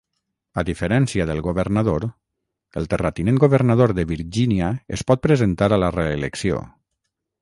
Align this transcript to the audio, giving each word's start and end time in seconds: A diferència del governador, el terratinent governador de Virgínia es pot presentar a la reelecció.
A 0.59 0.61
diferència 0.67 1.25
del 1.31 1.41
governador, 1.47 2.07
el 2.81 2.89
terratinent 2.93 3.37
governador 3.45 3.93
de 3.99 4.07
Virgínia 4.13 4.71
es 4.99 5.05
pot 5.13 5.23
presentar 5.27 5.69
a 5.77 5.81
la 5.85 5.93
reelecció. 5.99 6.65